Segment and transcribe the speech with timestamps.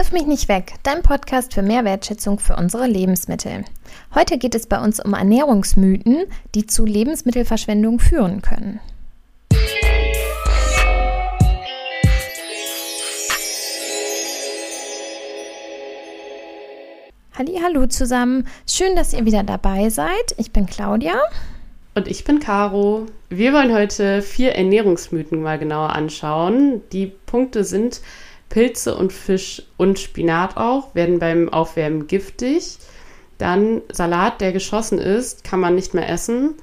[0.00, 3.66] Wirf mich nicht weg, dein Podcast für mehr Wertschätzung für unsere Lebensmittel.
[4.14, 8.80] Heute geht es bei uns um Ernährungsmythen, die zu Lebensmittelverschwendung führen können.
[17.36, 20.34] Hallo zusammen, schön, dass ihr wieder dabei seid.
[20.38, 21.20] Ich bin Claudia.
[21.94, 23.04] Und ich bin Caro.
[23.28, 26.80] Wir wollen heute vier Ernährungsmythen mal genauer anschauen.
[26.90, 28.00] Die Punkte sind,
[28.50, 32.78] Pilze und Fisch und Spinat auch werden beim Aufwärmen giftig.
[33.38, 36.56] Dann Salat, der geschossen ist, kann man nicht mehr essen.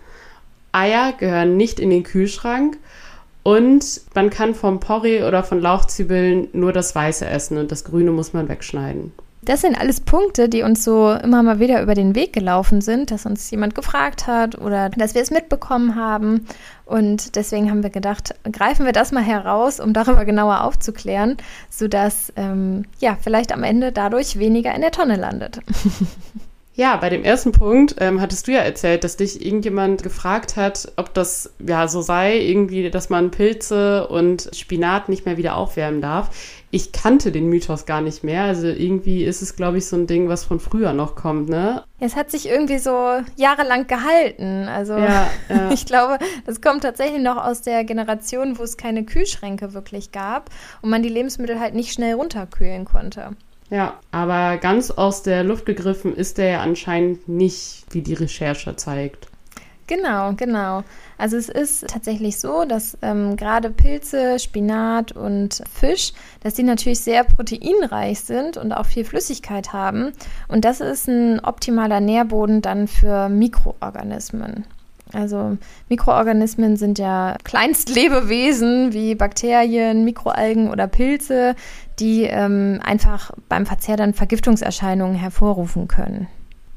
[0.72, 2.78] Eier gehören nicht in den Kühlschrank.
[3.42, 8.12] Und man kann vom Porree oder von Lauchzwiebeln nur das Weiße essen und das Grüne
[8.12, 9.14] muss man wegschneiden.
[9.42, 13.12] Das sind alles Punkte, die uns so immer mal wieder über den Weg gelaufen sind,
[13.12, 16.48] dass uns jemand gefragt hat oder dass wir es mitbekommen haben.
[16.86, 21.38] Und deswegen haben wir gedacht, greifen wir das mal heraus, um darüber genauer aufzuklären,
[21.70, 25.60] sodass ähm, ja vielleicht am Ende dadurch weniger in der Tonne landet.
[26.78, 30.92] Ja, bei dem ersten Punkt ähm, hattest du ja erzählt, dass dich irgendjemand gefragt hat,
[30.96, 36.02] ob das ja so sei, irgendwie, dass man Pilze und Spinat nicht mehr wieder aufwärmen
[36.02, 36.30] darf.
[36.70, 38.44] Ich kannte den Mythos gar nicht mehr.
[38.44, 41.84] Also irgendwie ist es, glaube ich, so ein Ding, was von früher noch kommt, ne?
[42.00, 42.92] Es hat sich irgendwie so
[43.38, 44.68] jahrelang gehalten.
[44.68, 45.70] Also ja, ja.
[45.74, 50.52] ich glaube, das kommt tatsächlich noch aus der Generation, wo es keine Kühlschränke wirklich gab
[50.84, 53.36] und man die Lebensmittel halt nicht schnell runterkühlen konnte.
[53.70, 58.76] Ja, aber ganz aus der Luft gegriffen ist der ja anscheinend nicht, wie die Recherche
[58.76, 59.28] zeigt.
[59.88, 60.84] Genau, genau.
[61.18, 66.12] Also es ist tatsächlich so, dass ähm, gerade Pilze, Spinat und Fisch,
[66.44, 70.12] dass die natürlich sehr proteinreich sind und auch viel Flüssigkeit haben.
[70.50, 74.66] Und das ist ein optimaler Nährboden dann für Mikroorganismen.
[75.14, 75.58] Also
[75.90, 81.56] Mikroorganismen sind ja Kleinstlebewesen wie Bakterien, Mikroalgen oder Pilze,
[82.00, 86.28] die ähm, einfach beim Verzehr dann Vergiftungserscheinungen hervorrufen können.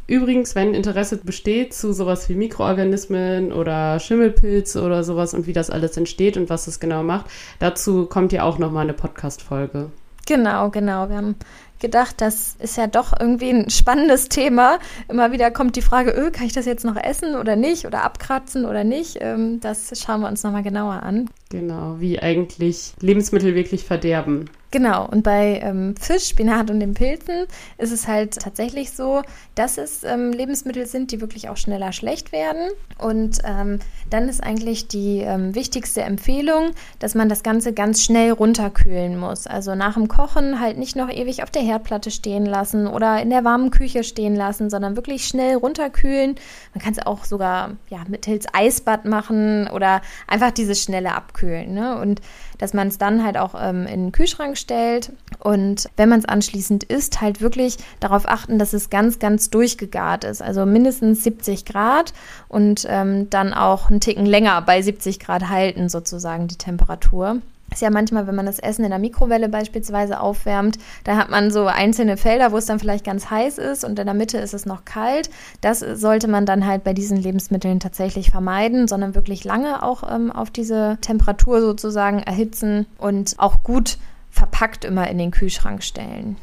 [0.06, 5.70] Übrigens, wenn Interesse besteht zu sowas wie Mikroorganismen oder Schimmelpilze oder sowas und wie das
[5.70, 7.26] alles entsteht und was es genau macht,
[7.60, 9.90] dazu kommt ja auch nochmal eine Podcast-Folge.
[10.26, 11.08] Genau, genau.
[11.08, 11.36] Wir haben
[11.80, 14.78] gedacht, das ist ja doch irgendwie ein spannendes Thema.
[15.08, 18.04] Immer wieder kommt die Frage, öh, kann ich das jetzt noch essen oder nicht oder
[18.04, 19.18] abkratzen oder nicht?
[19.20, 21.28] Ähm, das schauen wir uns nochmal genauer an.
[21.50, 24.48] Genau, wie eigentlich Lebensmittel wirklich verderben.
[24.72, 29.22] Genau, und bei ähm, Fisch, Spinat und den Pilzen ist es halt tatsächlich so,
[29.56, 32.70] dass es ähm, Lebensmittel sind, die wirklich auch schneller schlecht werden.
[32.98, 33.80] Und ähm,
[34.10, 36.70] dann ist eigentlich die ähm, wichtigste Empfehlung,
[37.00, 39.48] dass man das Ganze ganz schnell runterkühlen muss.
[39.48, 43.30] Also nach dem Kochen halt nicht noch ewig auf der Herdplatte stehen lassen oder in
[43.30, 46.36] der warmen Küche stehen lassen, sondern wirklich schnell runterkühlen.
[46.74, 51.74] Man kann es auch sogar ja, mittels Eisbad machen oder einfach dieses schnelle Abkühlen.
[51.74, 51.98] Ne?
[52.00, 52.20] Und
[52.60, 56.26] dass man es dann halt auch ähm, in den Kühlschrank stellt und wenn man es
[56.26, 60.42] anschließend isst, halt wirklich darauf achten, dass es ganz, ganz durchgegart ist.
[60.42, 62.12] Also mindestens 70 Grad
[62.48, 67.38] und ähm, dann auch einen Ticken länger bei 70 Grad halten, sozusagen die Temperatur
[67.70, 71.50] ist ja manchmal, wenn man das Essen in der Mikrowelle beispielsweise aufwärmt, da hat man
[71.50, 74.54] so einzelne Felder, wo es dann vielleicht ganz heiß ist und in der Mitte ist
[74.54, 75.30] es noch kalt.
[75.60, 80.32] Das sollte man dann halt bei diesen Lebensmitteln tatsächlich vermeiden, sondern wirklich lange auch ähm,
[80.32, 83.98] auf diese Temperatur sozusagen erhitzen und auch gut
[84.30, 86.36] verpackt immer in den Kühlschrank stellen.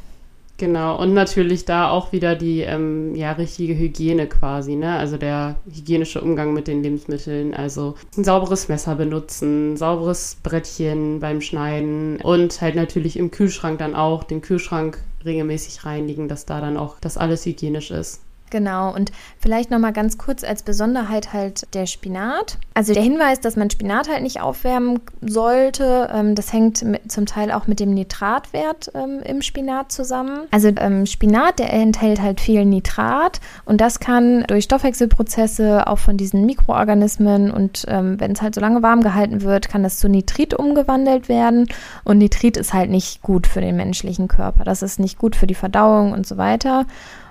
[0.58, 4.96] Genau, und natürlich da auch wieder die ähm, ja, richtige Hygiene quasi, ne?
[4.96, 7.54] Also der hygienische Umgang mit den Lebensmitteln.
[7.54, 13.94] Also ein sauberes Messer benutzen, sauberes Brettchen beim Schneiden und halt natürlich im Kühlschrank dann
[13.94, 18.22] auch den Kühlschrank regelmäßig reinigen, dass da dann auch das alles hygienisch ist.
[18.50, 22.58] Genau, und vielleicht nochmal ganz kurz als Besonderheit halt der Spinat.
[22.74, 27.26] Also der Hinweis, dass man Spinat halt nicht aufwärmen sollte, ähm, das hängt mit, zum
[27.26, 30.46] Teil auch mit dem Nitratwert ähm, im Spinat zusammen.
[30.50, 36.16] Also ähm, Spinat, der enthält halt viel Nitrat und das kann durch Stoffwechselprozesse auch von
[36.16, 40.08] diesen Mikroorganismen und ähm, wenn es halt so lange warm gehalten wird, kann das zu
[40.08, 41.66] Nitrit umgewandelt werden
[42.04, 44.64] und Nitrit ist halt nicht gut für den menschlichen Körper.
[44.64, 46.86] Das ist nicht gut für die Verdauung und so weiter.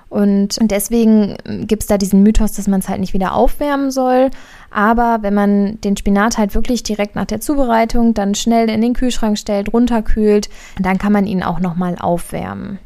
[0.09, 1.35] Und, deswegen
[1.67, 4.31] gibt es da diesen Mythos, dass man es halt nicht wieder aufwärmen soll.
[4.71, 8.93] Aber wenn man den Spinat halt wirklich direkt nach der Zubereitung dann schnell in den
[8.93, 10.49] Kühlschrank stellt, runterkühlt,
[10.79, 12.79] dann kann man ihn auch nochmal aufwärmen.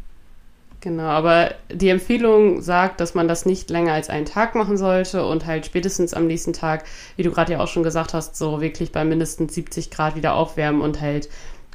[0.83, 5.23] Genau, aber die Empfehlung sagt, dass man das nicht länger als einen Tag machen sollte
[5.23, 6.85] und halt spätestens am nächsten Tag,
[7.17, 10.33] wie du gerade ja auch schon gesagt hast, so wirklich bei mindestens 70 Grad wieder
[10.33, 11.29] aufwärmen und halt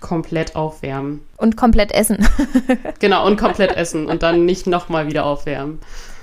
[0.06, 1.20] komplett aufwärmen.
[1.36, 2.18] Und komplett essen.
[3.00, 5.80] genau, und komplett essen und dann nicht nochmal wieder aufwärmen.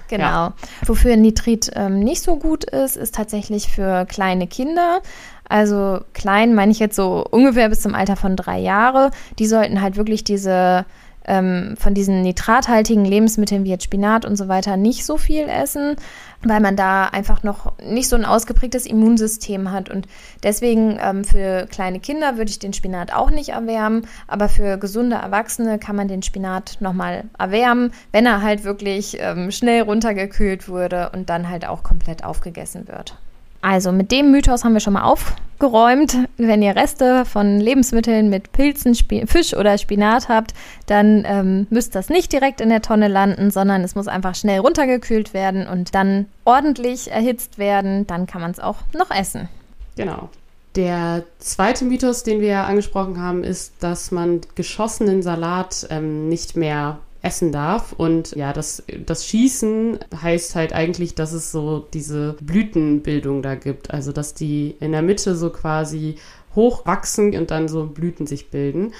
[0.08, 0.24] Genau.
[0.24, 0.54] Ja.
[0.86, 5.02] Wofür Nitrit ähm, nicht so gut ist, ist tatsächlich für kleine Kinder.
[5.50, 9.12] Also klein meine ich jetzt so ungefähr bis zum Alter von drei Jahre.
[9.38, 10.86] Die sollten halt wirklich diese
[11.25, 15.96] ähm, von diesen nitrathaltigen Lebensmitteln wie jetzt Spinat und so weiter nicht so viel essen,
[16.44, 19.90] weil man da einfach noch nicht so ein ausgeprägtes Immunsystem hat.
[19.90, 20.08] Und
[20.44, 25.16] deswegen ähm, für kleine Kinder würde ich den Spinat auch nicht erwärmen, aber für gesunde
[25.16, 31.12] Erwachsene kann man den Spinat nochmal erwärmen, wenn er halt wirklich ähm, schnell runtergekühlt wurde
[31.14, 33.18] und dann halt auch komplett aufgegessen wird.
[33.63, 36.18] Also mit dem Mythos haben wir schon mal aufgeräumt.
[36.36, 40.54] Wenn ihr Reste von Lebensmitteln mit Pilzen, Sp Fisch oder Spinat habt,
[40.86, 44.60] dann ähm, müsst das nicht direkt in der Tonne landen, sondern es muss einfach schnell
[44.60, 48.06] runtergekühlt werden und dann ordentlich erhitzt werden.
[48.06, 49.48] Dann kann man es auch noch essen.
[49.95, 50.27] Genau.
[50.75, 56.98] Der zweite Mythos, den wir angesprochen haben, ist, dass man geschossenen Salat ähm, nicht mehr
[57.24, 57.94] essen darf.
[57.94, 63.92] Und ja, das, das Schießen heißt halt eigentlich, dass es so diese Blütenbildung da gibt.
[63.92, 66.16] Also, dass die in der Mitte so quasi
[66.54, 68.94] hochwachsen und dann so Blüten sich bilden.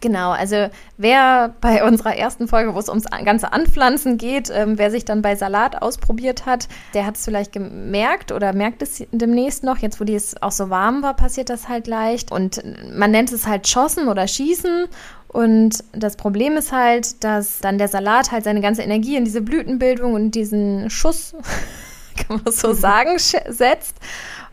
[0.00, 4.92] Genau, also wer bei unserer ersten Folge, wo es ums ganze Anpflanzen geht, ähm, wer
[4.92, 9.64] sich dann bei Salat ausprobiert hat, der hat es vielleicht gemerkt oder merkt es demnächst
[9.64, 9.78] noch.
[9.78, 12.30] Jetzt, wo die es auch so warm war, passiert das halt leicht.
[12.30, 12.62] Und
[12.92, 14.86] man nennt es halt Schossen oder Schießen.
[15.26, 19.42] Und das Problem ist halt, dass dann der Salat halt seine ganze Energie in diese
[19.42, 21.34] Blütenbildung und diesen Schuss,
[22.16, 23.96] kann man so sagen, setzt.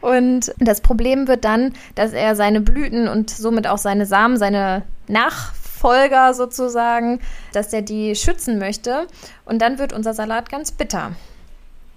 [0.01, 4.83] Und das Problem wird dann, dass er seine Blüten und somit auch seine Samen, seine
[5.07, 7.19] Nachfolger sozusagen,
[7.53, 9.07] dass er die schützen möchte.
[9.45, 11.11] Und dann wird unser Salat ganz bitter.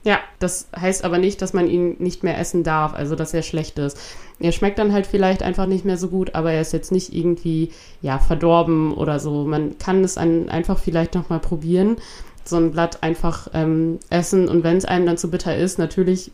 [0.04, 3.42] Ja, das heißt aber nicht, dass man ihn nicht mehr essen darf, also dass er
[3.42, 3.98] schlecht ist.
[4.38, 7.12] Er schmeckt dann halt vielleicht einfach nicht mehr so gut, aber er ist jetzt nicht
[7.12, 9.44] irgendwie, ja, verdorben oder so.
[9.44, 11.96] Man kann es an, einfach vielleicht nochmal probieren,
[12.44, 16.30] so ein Blatt einfach ähm, essen und wenn es einem dann zu bitter ist, natürlich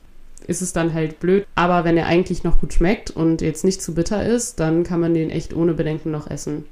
[0.47, 1.47] ist es dann halt blöd.
[1.55, 5.01] Aber wenn er eigentlich noch gut schmeckt und jetzt nicht zu bitter ist, dann kann
[5.01, 6.65] man den echt ohne Bedenken noch essen.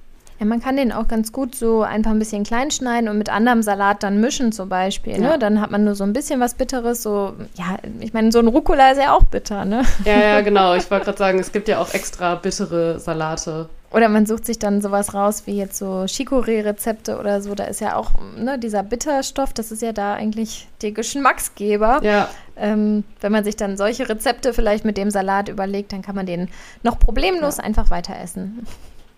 [0.43, 3.29] Ja, man kann den auch ganz gut so einfach ein bisschen klein schneiden und mit
[3.29, 5.17] anderem Salat dann mischen zum Beispiel.
[5.17, 5.27] Ne?
[5.27, 5.37] Ja.
[5.37, 7.01] Dann hat man nur so ein bisschen was Bitteres.
[7.01, 9.85] So, ja, ich meine, so ein Rucola ist ja auch bitter, ne?
[10.05, 10.75] Ja, ja, genau.
[10.75, 13.69] Ich wollte gerade sagen, es gibt ja auch extra bittere Salate.
[13.93, 17.55] Oder man sucht sich dann sowas raus wie jetzt so Chicorée-Rezepte oder so.
[17.55, 22.01] Da ist ja auch ne, dieser Bitterstoff, das ist ja da eigentlich der Geschmacksgeber.
[22.03, 22.29] Ja.
[22.57, 26.27] Ähm, wenn man sich dann solche Rezepte vielleicht mit dem Salat überlegt, dann kann man
[26.27, 26.49] den
[26.83, 27.63] noch problemlos ja.
[27.63, 28.67] einfach weiter essen.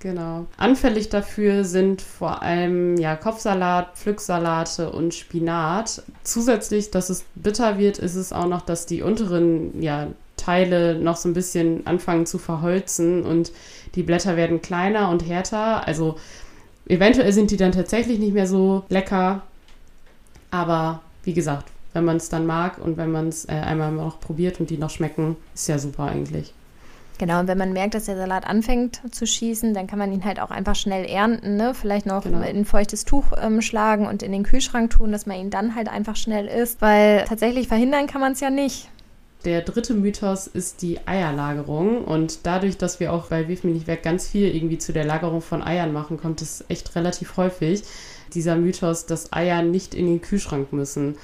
[0.05, 0.45] Genau.
[0.59, 6.03] Anfällig dafür sind vor allem ja, Kopfsalat, Pflücksalate und Spinat.
[6.23, 11.17] Zusätzlich, dass es bitter wird, ist es auch noch, dass die unteren ja, Teile noch
[11.17, 13.51] so ein bisschen anfangen zu verholzen und
[13.95, 15.87] die Blätter werden kleiner und härter.
[15.89, 16.17] Also
[16.87, 19.41] eventuell sind die dann tatsächlich nicht mehr so lecker.
[20.51, 24.21] Aber wie gesagt, wenn man es dann mag und wenn man es äh, einmal noch
[24.21, 26.53] probiert und die noch schmecken, ist ja super eigentlich.
[27.19, 30.25] Genau, und wenn man merkt, dass der Salat anfängt zu schießen, dann kann man ihn
[30.25, 31.73] halt auch einfach schnell ernten, ne?
[31.73, 32.39] Vielleicht noch genau.
[32.39, 35.77] in ein feuchtes Tuch ähm, schlagen und in den Kühlschrank tun, dass man ihn dann
[35.77, 38.89] halt einfach schnell isst, weil tatsächlich verhindern kann man es ja nicht.
[39.45, 43.87] Der dritte Mythos ist die Eierlagerung und dadurch, dass wir auch bei Wirf mich nicht
[43.87, 47.83] weg ganz viel irgendwie zu der Lagerung von Eiern machen, kommt es echt relativ häufig.
[48.33, 51.17] Dieser Mythos, dass Eier nicht in den Kühlschrank müssen.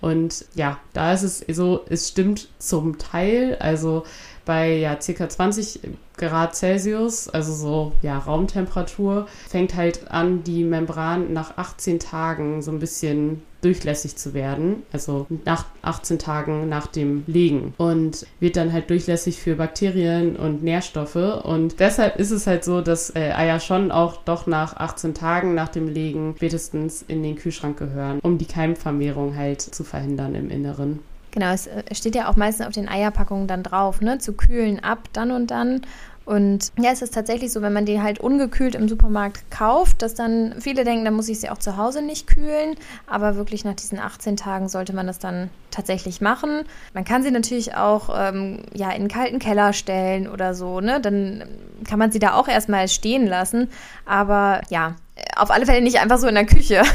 [0.00, 3.56] Und ja, da ist es so, es stimmt zum Teil.
[3.60, 4.04] Also
[4.46, 5.80] bei ja circa 20
[6.16, 12.70] Grad Celsius, also so ja Raumtemperatur, fängt halt an, die Membran nach 18 Tagen so
[12.70, 18.72] ein bisschen durchlässig zu werden, also nach 18 Tagen nach dem Legen und wird dann
[18.72, 23.58] halt durchlässig für Bakterien und Nährstoffe und deshalb ist es halt so, dass äh, Eier
[23.58, 28.38] schon auch doch nach 18 Tagen nach dem Legen spätestens in den Kühlschrank gehören, um
[28.38, 31.00] die Keimvermehrung halt zu verhindern im Inneren.
[31.36, 34.16] Genau, es äh, steht ja auch meistens auf den Eierpackungen dann drauf, ne?
[34.16, 35.82] Zu kühlen ab, dann und dann.
[36.24, 40.14] Und ja, es ist tatsächlich so, wenn man die halt ungekühlt im Supermarkt kauft, dass
[40.14, 42.76] dann viele denken, dann muss ich sie auch zu Hause nicht kühlen.
[43.06, 46.62] Aber wirklich nach diesen 18 Tagen sollte man das dann tatsächlich machen.
[46.94, 51.02] Man kann sie natürlich auch ähm, ja, in einen kalten Keller stellen oder so, ne?
[51.02, 51.44] Dann
[51.86, 53.68] kann man sie da auch erstmal stehen lassen.
[54.06, 54.96] Aber ja,
[55.36, 56.82] auf alle Fälle nicht einfach so in der Küche.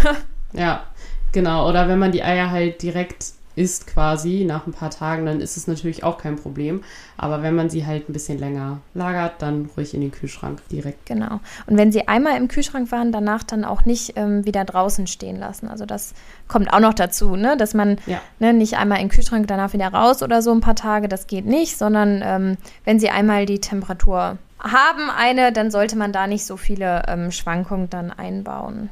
[0.53, 0.83] Ja,
[1.31, 1.69] genau.
[1.69, 5.56] Oder wenn man die Eier halt direkt isst quasi nach ein paar Tagen, dann ist
[5.56, 6.84] es natürlich auch kein Problem.
[7.15, 11.06] Aber wenn man sie halt ein bisschen länger lagert, dann ruhig in den Kühlschrank direkt.
[11.06, 11.39] Genau.
[11.68, 15.38] Und wenn sie einmal im Kühlschrank waren, danach dann auch nicht ähm, wieder draußen stehen
[15.38, 15.68] lassen.
[15.68, 16.15] Also das
[16.48, 17.56] kommt auch noch dazu, ne?
[17.56, 18.20] dass man ja.
[18.39, 21.46] ne, nicht einmal im Kühlschrank, danach wieder raus oder so ein paar Tage, das geht
[21.46, 26.46] nicht, sondern ähm, wenn sie einmal die Temperatur haben, eine, dann sollte man da nicht
[26.46, 28.89] so viele ähm, Schwankungen dann einbauen.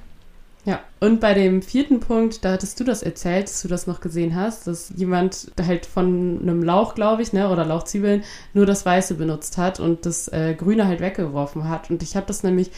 [0.66, 4.02] Ja, und bei dem vierten Punkt, da hattest du das erzählt, dass du das noch
[4.02, 8.24] gesehen hast, dass jemand halt von einem Lauch, glaube ich, ne, oder Lauchzwiebeln
[8.54, 11.90] nur das Weiße benutzt hat und das äh, Grüne halt weggeworfen hat.
[11.90, 12.72] Und ich habe das nämlich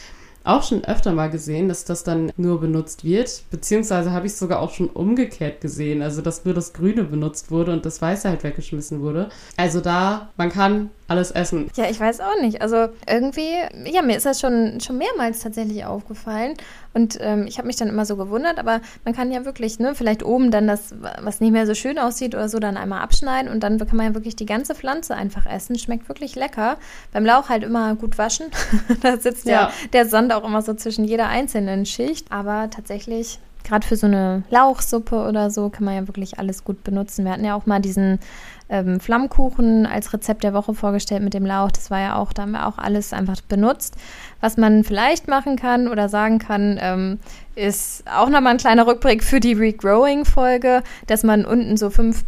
[0.44, 3.44] auch schon öfter mal gesehen, dass das dann nur benutzt wird.
[3.50, 6.02] Beziehungsweise habe ich es sogar auch schon umgekehrt gesehen.
[6.02, 9.28] Also, dass nur das Grüne benutzt wurde und das Weiße halt weggeschmissen wurde.
[9.56, 11.70] Also da, man kann alles essen.
[11.76, 12.62] Ja, ich weiß auch nicht.
[12.62, 16.54] Also irgendwie, ja, mir ist das schon, schon mehrmals tatsächlich aufgefallen.
[16.94, 19.94] Und ähm, ich habe mich dann immer so gewundert, aber man kann ja wirklich, ne,
[19.94, 23.50] vielleicht oben dann das, was nicht mehr so schön aussieht oder so, dann einmal abschneiden
[23.50, 25.78] und dann kann man ja wirklich die ganze Pflanze einfach essen.
[25.78, 26.76] Schmeckt wirklich lecker.
[27.12, 28.46] Beim Lauch halt immer gut waschen.
[29.02, 29.52] da sitzt ja.
[29.52, 32.30] ja der Sand auch immer so zwischen jeder einzelnen Schicht.
[32.30, 36.84] Aber tatsächlich gerade für so eine Lauchsuppe oder so kann man ja wirklich alles gut
[36.84, 37.24] benutzen.
[37.24, 38.18] Wir hatten ja auch mal diesen
[38.72, 41.70] ähm, Flammkuchen als Rezept der Woche vorgestellt mit dem Lauch.
[41.70, 43.96] Das war ja auch, da haben wir auch alles einfach benutzt.
[44.40, 47.20] Was man vielleicht machen kann oder sagen kann, ähm,
[47.54, 52.24] ist auch nochmal ein kleiner Rückblick für die Regrowing-Folge, dass man unten so fünf,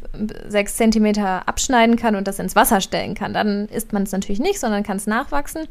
[0.47, 3.33] sechs Zentimeter abschneiden kann und das ins Wasser stellen kann.
[3.33, 5.67] Dann isst man es natürlich nicht, sondern kann es nachwachsen.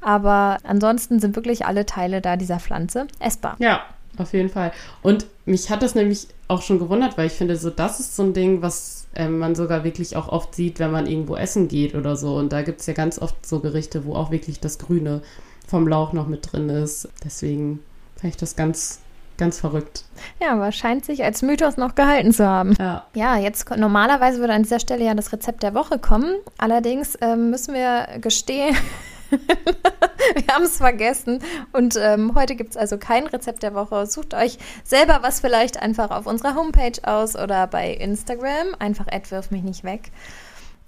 [0.00, 3.56] Aber ansonsten sind wirklich alle Teile da dieser Pflanze essbar.
[3.58, 3.82] Ja,
[4.16, 4.72] auf jeden Fall.
[5.02, 8.22] Und mich hat das nämlich auch schon gewundert, weil ich finde, so das ist so
[8.22, 11.94] ein Ding, was äh, man sogar wirklich auch oft sieht, wenn man irgendwo essen geht
[11.94, 12.36] oder so.
[12.36, 15.22] Und da gibt es ja ganz oft so Gerichte, wo auch wirklich das Grüne
[15.66, 17.08] vom Lauch noch mit drin ist.
[17.24, 17.80] Deswegen
[18.16, 19.00] fand ich das ganz,
[19.36, 20.04] ganz verrückt.
[20.40, 22.74] Ja, aber scheint sich als Mythos noch gehalten zu haben.
[22.78, 23.06] Ja.
[23.14, 26.36] Ja, jetzt normalerweise würde an dieser Stelle ja das Rezept der Woche kommen.
[26.58, 28.76] Allerdings ähm, müssen wir gestehen,
[29.30, 31.40] wir haben es vergessen.
[31.72, 34.06] Und ähm, heute gibt es also kein Rezept der Woche.
[34.06, 38.74] Sucht euch selber was vielleicht einfach auf unserer Homepage aus oder bei Instagram.
[38.78, 40.10] Einfach wirf mich nicht weg.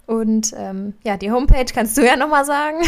[0.09, 2.79] Und ähm, ja, die Homepage kannst du ja nochmal sagen.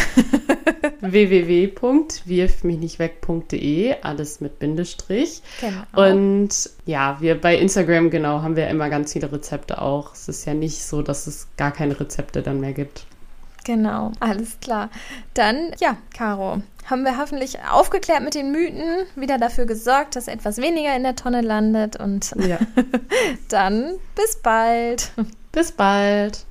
[1.00, 5.40] www.wirfmichnichtweg.de, alles mit Bindestrich.
[5.60, 6.10] Genau.
[6.10, 10.14] Und ja, wir bei Instagram genau haben wir immer ganz viele Rezepte auch.
[10.14, 13.06] Es ist ja nicht so, dass es gar keine Rezepte dann mehr gibt.
[13.64, 14.90] Genau, alles klar.
[15.34, 20.58] Dann, ja, Caro, haben wir hoffentlich aufgeklärt mit den Mythen, wieder dafür gesorgt, dass etwas
[20.58, 22.58] weniger in der Tonne landet und ja.
[23.48, 25.12] dann bis bald.
[25.52, 26.44] Bis bald.